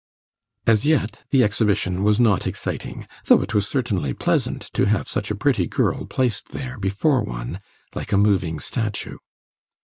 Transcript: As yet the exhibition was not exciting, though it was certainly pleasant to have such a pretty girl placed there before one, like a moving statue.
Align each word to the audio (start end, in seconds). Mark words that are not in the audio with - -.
As 0.65 0.83
yet 0.83 1.23
the 1.29 1.43
exhibition 1.43 2.01
was 2.01 2.19
not 2.19 2.47
exciting, 2.47 3.05
though 3.25 3.43
it 3.43 3.53
was 3.53 3.67
certainly 3.67 4.15
pleasant 4.15 4.61
to 4.73 4.85
have 4.87 5.07
such 5.07 5.29
a 5.29 5.35
pretty 5.35 5.67
girl 5.67 6.07
placed 6.07 6.53
there 6.53 6.79
before 6.79 7.21
one, 7.21 7.59
like 7.93 8.11
a 8.11 8.17
moving 8.17 8.59
statue. 8.59 9.19